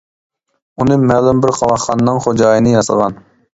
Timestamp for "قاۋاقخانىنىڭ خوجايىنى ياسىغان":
1.61-3.25